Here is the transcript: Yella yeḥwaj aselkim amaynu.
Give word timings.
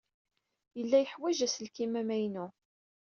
Yella 0.77 0.97
yeḥwaj 0.99 1.37
aselkim 1.45 1.93
amaynu. 2.01 2.47